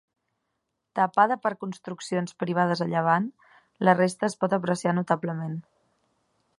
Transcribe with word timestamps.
Tapada 0.99 1.37
per 1.43 1.51
construccions 1.65 2.35
privades 2.45 2.83
a 2.87 2.89
llevant, 2.95 3.29
la 3.89 3.97
resta 4.01 4.31
es 4.33 4.41
pot 4.45 4.57
apreciar 4.59 4.99
notablement. 5.03 5.57